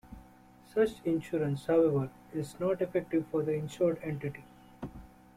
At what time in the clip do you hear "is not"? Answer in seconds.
2.33-2.81